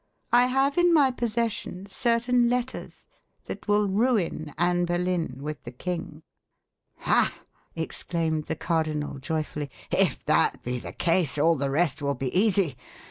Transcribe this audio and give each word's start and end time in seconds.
I 0.33 0.47
have 0.47 0.79
in 0.79 0.91
my 0.91 1.11
possession 1.11 1.85
certain 1.87 2.49
letters, 2.49 3.05
that 3.43 3.67
will 3.67 3.87
ruin 3.87 4.51
Anne 4.57 4.83
Boleyn 4.85 5.37
with 5.39 5.63
the 5.63 5.71
king." 5.71 6.23
"Ha!" 7.01 7.31
exclaimed 7.75 8.45
the 8.45 8.55
cardinal 8.55 9.19
joyfully; 9.19 9.69
"if 9.91 10.25
that 10.25 10.63
be 10.63 10.79
the 10.79 10.91
case, 10.93 11.37
all 11.37 11.55
the 11.55 11.69
rest 11.69 12.01
will 12.01 12.15
be 12.15 12.35
easy. 12.35 12.75